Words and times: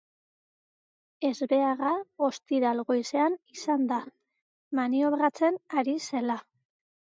Ezbeharra 1.29 1.91
ostiral 2.29 2.81
goizean 2.89 3.37
izan 3.59 3.87
da, 3.93 4.01
maniobratzen 4.83 5.63
ari 5.85 5.97
zela. 6.11 6.43